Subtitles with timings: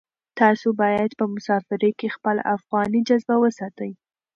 [0.39, 3.91] تاسو باید په مسافرۍ کې خپله افغاني جذبه وساتئ.